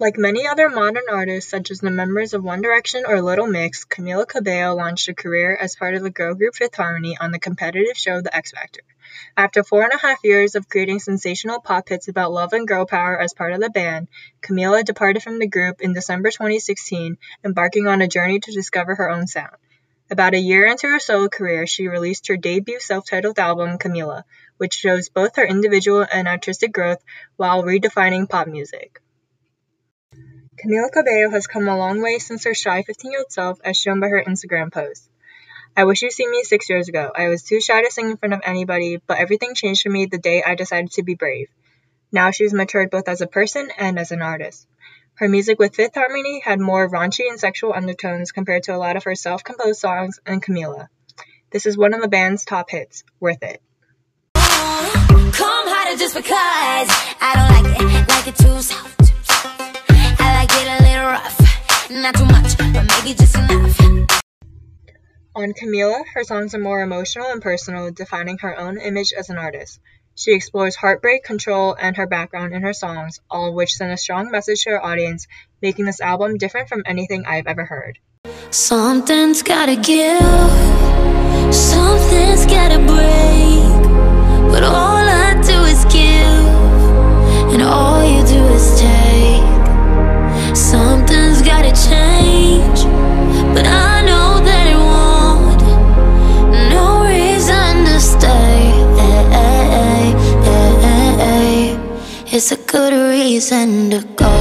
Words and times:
Like 0.00 0.18
many 0.18 0.46
other 0.46 0.68
modern 0.68 1.04
artists, 1.08 1.50
such 1.50 1.70
as 1.70 1.78
the 1.78 1.90
members 1.90 2.34
of 2.34 2.42
One 2.42 2.62
Direction 2.62 3.04
or 3.06 3.22
Little 3.22 3.46
Mix, 3.46 3.84
Camila 3.84 4.26
Cabello 4.26 4.74
launched 4.74 5.08
a 5.08 5.14
career 5.14 5.54
as 5.54 5.76
part 5.76 5.94
of 5.94 6.02
the 6.02 6.10
girl 6.10 6.34
group 6.34 6.56
Fifth 6.56 6.74
Harmony 6.74 7.16
on 7.20 7.30
the 7.30 7.38
competitive 7.38 7.96
show 7.96 8.20
The 8.20 8.34
X 8.34 8.50
Factor. 8.50 8.80
After 9.36 9.62
four 9.62 9.84
and 9.84 9.92
a 9.92 9.98
half 9.98 10.24
years 10.24 10.56
of 10.56 10.68
creating 10.68 10.98
sensational 10.98 11.60
pop 11.60 11.88
hits 11.88 12.08
about 12.08 12.32
love 12.32 12.52
and 12.52 12.66
girl 12.66 12.86
power 12.86 13.20
as 13.20 13.34
part 13.34 13.52
of 13.52 13.60
the 13.60 13.70
band, 13.70 14.08
Camila 14.42 14.82
departed 14.82 15.22
from 15.22 15.38
the 15.38 15.46
group 15.46 15.80
in 15.80 15.92
December 15.92 16.30
2016, 16.30 17.16
embarking 17.44 17.86
on 17.86 18.02
a 18.02 18.08
journey 18.08 18.40
to 18.40 18.50
discover 18.50 18.96
her 18.96 19.10
own 19.10 19.28
sound. 19.28 19.56
About 20.10 20.34
a 20.34 20.38
year 20.38 20.66
into 20.66 20.88
her 20.88 20.98
solo 20.98 21.28
career, 21.28 21.66
she 21.66 21.86
released 21.86 22.26
her 22.28 22.36
debut 22.36 22.80
self-titled 22.80 23.38
album, 23.38 23.78
Camila, 23.78 24.24
which 24.56 24.74
shows 24.74 25.08
both 25.08 25.36
her 25.36 25.46
individual 25.46 26.04
and 26.12 26.26
artistic 26.26 26.72
growth 26.72 27.02
while 27.36 27.62
redefining 27.62 28.28
pop 28.28 28.48
music. 28.48 29.00
Camila 30.64 30.90
Cabello 30.90 31.28
has 31.30 31.46
come 31.46 31.68
a 31.68 31.76
long 31.76 32.00
way 32.00 32.18
since 32.18 32.44
her 32.44 32.54
shy 32.54 32.82
15-year-old 32.82 33.30
self 33.30 33.60
as 33.62 33.76
shown 33.76 34.00
by 34.00 34.08
her 34.08 34.24
Instagram 34.24 34.72
post. 34.72 35.06
I 35.76 35.84
wish 35.84 36.00
you'd 36.00 36.12
seen 36.12 36.30
me 36.30 36.42
six 36.42 36.70
years 36.70 36.88
ago. 36.88 37.12
I 37.14 37.28
was 37.28 37.42
too 37.42 37.60
shy 37.60 37.82
to 37.82 37.90
sing 37.90 38.08
in 38.08 38.16
front 38.16 38.32
of 38.32 38.40
anybody, 38.46 38.98
but 39.06 39.18
everything 39.18 39.54
changed 39.54 39.82
for 39.82 39.90
me 39.90 40.06
the 40.06 40.16
day 40.16 40.42
I 40.42 40.54
decided 40.54 40.92
to 40.92 41.02
be 41.02 41.16
brave. 41.16 41.50
Now 42.12 42.30
she's 42.30 42.54
matured 42.54 42.90
both 42.90 43.08
as 43.08 43.20
a 43.20 43.26
person 43.26 43.68
and 43.76 43.98
as 43.98 44.10
an 44.10 44.22
artist. 44.22 44.66
Her 45.16 45.28
music 45.28 45.58
with 45.58 45.74
Fifth 45.74 45.96
Harmony 45.96 46.40
had 46.42 46.60
more 46.60 46.88
raunchy 46.88 47.28
and 47.28 47.38
sexual 47.38 47.74
undertones 47.74 48.32
compared 48.32 48.62
to 48.62 48.74
a 48.74 48.78
lot 48.78 48.96
of 48.96 49.04
her 49.04 49.14
self-composed 49.14 49.78
songs 49.78 50.18
and 50.24 50.42
Camila. 50.42 50.88
This 51.50 51.66
is 51.66 51.76
one 51.76 51.92
of 51.92 52.00
the 52.00 52.08
band's 52.08 52.46
top 52.46 52.70
hits, 52.70 53.04
Worth 53.20 53.42
It. 53.42 53.60
Come 54.32 55.68
harder 55.68 55.98
just 55.98 56.14
because 56.14 56.32
I 56.32 57.32
don't 57.34 57.64
like 57.64 57.80
it, 57.80 58.08
like 58.08 58.28
it 58.28 58.36
too. 58.36 58.83
Not 62.04 62.16
too 62.16 62.26
much, 62.26 62.58
but 62.58 62.70
maybe 62.70 63.14
just 63.14 63.34
enough. 63.34 63.80
On 65.34 65.54
Camila, 65.54 66.04
her 66.12 66.22
songs 66.22 66.54
are 66.54 66.58
more 66.58 66.82
emotional 66.82 67.28
and 67.30 67.40
personal, 67.40 67.90
defining 67.92 68.36
her 68.42 68.60
own 68.60 68.78
image 68.78 69.14
as 69.18 69.30
an 69.30 69.38
artist. 69.38 69.80
She 70.14 70.34
explores 70.34 70.76
heartbreak, 70.76 71.24
control, 71.24 71.74
and 71.74 71.96
her 71.96 72.06
background 72.06 72.52
in 72.52 72.60
her 72.60 72.74
songs, 72.74 73.20
all 73.30 73.48
of 73.48 73.54
which 73.54 73.72
send 73.72 73.90
a 73.90 73.96
strong 73.96 74.30
message 74.30 74.64
to 74.64 74.70
her 74.72 74.84
audience, 74.84 75.26
making 75.62 75.86
this 75.86 76.02
album 76.02 76.36
different 76.36 76.68
from 76.68 76.82
anything 76.84 77.24
I've 77.26 77.46
ever 77.46 77.64
heard. 77.64 77.98
Something's 78.50 79.42
gotta 79.42 79.76
give, 79.76 80.20
something's 81.54 81.83
good 102.74 102.92
reason 102.92 103.90
to 103.90 104.00
go. 104.16 104.34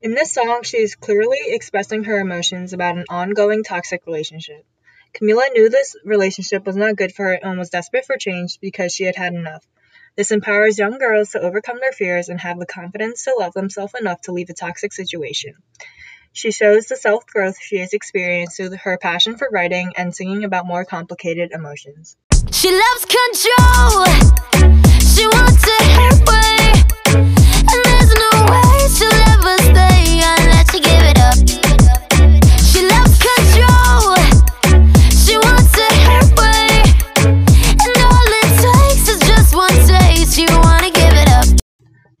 In 0.00 0.14
this 0.14 0.32
song, 0.32 0.60
she 0.62 0.78
is 0.78 0.94
clearly 0.94 1.36
expressing 1.48 2.04
her 2.04 2.18
emotions 2.18 2.72
about 2.72 2.96
an 2.96 3.04
ongoing 3.10 3.62
toxic 3.62 4.06
relationship. 4.06 4.64
Camila 5.12 5.52
knew 5.52 5.68
this 5.68 5.96
relationship 6.02 6.64
was 6.64 6.76
not 6.76 6.96
good 6.96 7.12
for 7.14 7.26
her 7.26 7.34
and 7.34 7.58
was 7.58 7.68
desperate 7.68 8.06
for 8.06 8.16
change 8.16 8.58
because 8.58 8.94
she 8.94 9.04
had 9.04 9.16
had 9.16 9.34
enough. 9.34 9.66
This 10.16 10.30
empowers 10.30 10.78
young 10.78 10.96
girls 10.96 11.32
to 11.32 11.40
overcome 11.42 11.80
their 11.80 11.92
fears 11.92 12.30
and 12.30 12.40
have 12.40 12.58
the 12.58 12.64
confidence 12.64 13.24
to 13.24 13.36
love 13.38 13.52
themselves 13.52 13.92
enough 14.00 14.22
to 14.22 14.32
leave 14.32 14.48
a 14.48 14.54
toxic 14.54 14.94
situation. 14.94 15.56
She 16.32 16.52
shows 16.52 16.86
the 16.86 16.96
self 16.96 17.26
growth 17.26 17.58
she 17.60 17.80
has 17.80 17.92
experienced 17.92 18.56
through 18.56 18.74
her 18.76 18.96
passion 18.96 19.36
for 19.36 19.50
writing 19.52 19.92
and 19.98 20.16
singing 20.16 20.44
about 20.44 20.66
more 20.66 20.86
complicated 20.86 21.52
emotions. 21.52 22.16
She 22.50 22.70
loves 22.70 23.04
control. 23.04 24.06
She 25.00 25.26
wants 25.26 25.64
it 25.66 25.86
her 25.98 26.14
way. 26.26 26.72
And 27.14 27.80
there's 27.84 28.12
no 28.14 28.30
way 28.50 28.72
she'll 28.96 29.20
ever 29.32 29.56
stay 29.70 30.20
unless 30.24 30.72
she 30.72 30.80
give 30.80 31.04
it 31.04 31.18
up. 31.18 31.36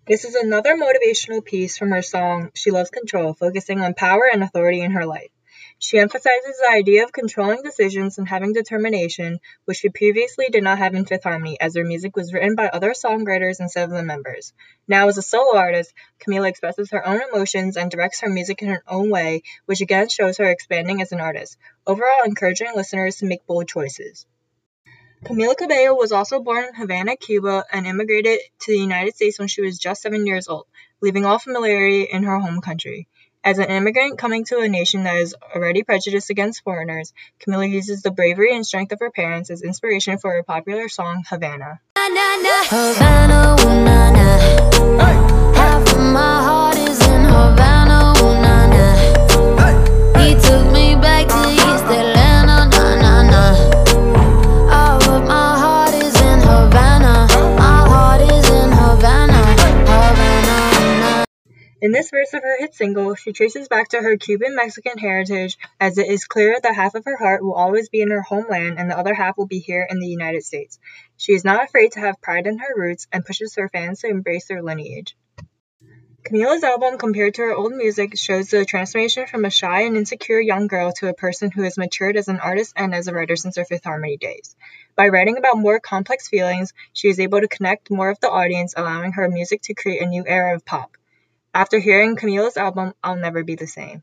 This 0.04 0.24
is 0.26 0.34
another 0.34 0.76
motivational 0.76 1.42
piece 1.42 1.78
from 1.78 1.90
her 1.90 2.02
song 2.02 2.50
She 2.54 2.70
Loves 2.70 2.90
Control, 2.90 3.32
focusing 3.32 3.80
on 3.80 3.94
power 3.94 4.28
and 4.30 4.42
authority 4.42 4.82
in 4.82 4.90
her 4.90 5.06
life. 5.06 5.30
She 5.78 5.98
emphasizes 5.98 6.58
the 6.58 6.70
idea 6.70 7.04
of 7.04 7.12
controlling 7.12 7.62
decisions 7.62 8.18
and 8.18 8.28
having 8.28 8.52
determination, 8.52 9.40
which 9.64 9.78
she 9.78 9.88
previously 9.88 10.48
did 10.48 10.62
not 10.62 10.78
have 10.78 10.94
in 10.94 11.04
Fifth 11.04 11.24
Harmony, 11.24 11.60
as 11.60 11.72
their 11.72 11.84
music 11.84 12.16
was 12.16 12.32
written 12.32 12.54
by 12.54 12.68
other 12.68 12.92
songwriters 12.92 13.60
instead 13.60 13.84
of 13.84 13.90
the 13.90 14.02
members. 14.02 14.52
Now, 14.88 15.08
as 15.08 15.18
a 15.18 15.22
solo 15.22 15.56
artist, 15.56 15.92
Camila 16.20 16.48
expresses 16.48 16.90
her 16.90 17.06
own 17.06 17.20
emotions 17.20 17.76
and 17.76 17.90
directs 17.90 18.20
her 18.20 18.28
music 18.28 18.62
in 18.62 18.68
her 18.68 18.82
own 18.86 19.10
way, 19.10 19.42
which 19.66 19.80
again 19.80 20.08
shows 20.08 20.38
her 20.38 20.50
expanding 20.50 21.02
as 21.02 21.12
an 21.12 21.20
artist, 21.20 21.56
overall 21.86 22.24
encouraging 22.24 22.72
listeners 22.74 23.16
to 23.16 23.26
make 23.26 23.46
bold 23.46 23.68
choices. 23.68 24.26
Camila 25.24 25.56
Cabello 25.56 25.94
was 25.94 26.10
also 26.10 26.40
born 26.40 26.64
in 26.64 26.74
Havana, 26.74 27.16
Cuba, 27.16 27.64
and 27.72 27.86
immigrated 27.86 28.40
to 28.62 28.72
the 28.72 28.78
United 28.78 29.14
States 29.14 29.38
when 29.38 29.46
she 29.46 29.62
was 29.62 29.78
just 29.78 30.02
seven 30.02 30.26
years 30.26 30.48
old, 30.48 30.66
leaving 31.00 31.24
all 31.24 31.38
familiarity 31.38 32.02
in 32.02 32.24
her 32.24 32.40
home 32.40 32.60
country. 32.60 33.06
As 33.44 33.58
an 33.58 33.70
immigrant 33.70 34.18
coming 34.18 34.44
to 34.46 34.60
a 34.60 34.68
nation 34.68 35.02
that 35.02 35.16
is 35.16 35.34
already 35.54 35.82
prejudiced 35.82 36.30
against 36.30 36.62
foreigners, 36.62 37.12
Camila 37.40 37.68
uses 37.68 38.00
the 38.02 38.12
bravery 38.12 38.54
and 38.54 38.64
strength 38.64 38.92
of 38.92 39.00
her 39.00 39.10
parents 39.10 39.50
as 39.50 39.62
inspiration 39.62 40.18
for 40.18 40.30
her 40.32 40.44
popular 40.44 40.88
song 40.88 41.24
Havana. 41.28 41.80
Havana, 41.96 43.56
In 61.82 61.90
this 61.90 62.10
verse 62.10 62.32
of 62.32 62.44
her 62.44 62.58
hit 62.60 62.76
single, 62.76 63.16
she 63.16 63.32
traces 63.32 63.66
back 63.66 63.88
to 63.88 64.00
her 64.00 64.16
Cuban 64.16 64.54
Mexican 64.54 64.98
heritage 64.98 65.58
as 65.80 65.98
it 65.98 66.06
is 66.06 66.26
clear 66.26 66.56
that 66.62 66.76
half 66.76 66.94
of 66.94 67.04
her 67.04 67.16
heart 67.16 67.42
will 67.42 67.54
always 67.54 67.88
be 67.88 68.00
in 68.00 68.12
her 68.12 68.22
homeland 68.22 68.78
and 68.78 68.88
the 68.88 68.96
other 68.96 69.14
half 69.14 69.36
will 69.36 69.48
be 69.48 69.58
here 69.58 69.84
in 69.90 69.98
the 69.98 70.06
United 70.06 70.44
States. 70.44 70.78
She 71.16 71.32
is 71.32 71.44
not 71.44 71.64
afraid 71.64 71.90
to 71.92 72.00
have 72.00 72.20
pride 72.20 72.46
in 72.46 72.58
her 72.58 72.72
roots 72.76 73.08
and 73.10 73.24
pushes 73.24 73.56
her 73.56 73.68
fans 73.68 73.98
to 73.98 74.06
embrace 74.06 74.46
their 74.46 74.62
lineage. 74.62 75.16
Camila's 76.22 76.62
album, 76.62 76.98
compared 76.98 77.34
to 77.34 77.42
her 77.42 77.52
old 77.52 77.72
music, 77.72 78.16
shows 78.16 78.50
the 78.50 78.64
transformation 78.64 79.26
from 79.26 79.44
a 79.44 79.50
shy 79.50 79.80
and 79.80 79.96
insecure 79.96 80.38
young 80.38 80.68
girl 80.68 80.92
to 80.92 81.08
a 81.08 81.14
person 81.14 81.50
who 81.50 81.62
has 81.62 81.76
matured 81.76 82.16
as 82.16 82.28
an 82.28 82.38
artist 82.38 82.74
and 82.76 82.94
as 82.94 83.08
a 83.08 83.12
writer 83.12 83.34
since 83.34 83.56
her 83.56 83.64
Fifth 83.64 83.82
Harmony 83.82 84.18
days. 84.18 84.54
By 84.94 85.08
writing 85.08 85.36
about 85.36 85.58
more 85.58 85.80
complex 85.80 86.28
feelings, 86.28 86.74
she 86.92 87.08
is 87.08 87.18
able 87.18 87.40
to 87.40 87.48
connect 87.48 87.90
more 87.90 88.08
of 88.08 88.20
the 88.20 88.30
audience, 88.30 88.72
allowing 88.76 89.14
her 89.14 89.28
music 89.28 89.62
to 89.62 89.74
create 89.74 90.00
a 90.00 90.06
new 90.06 90.22
era 90.24 90.54
of 90.54 90.64
pop. 90.64 90.96
After 91.54 91.78
hearing 91.78 92.16
Camila's 92.16 92.56
album, 92.56 92.94
I'll 93.04 93.16
never 93.16 93.44
be 93.44 93.56
the 93.56 93.66
same. 93.66 94.02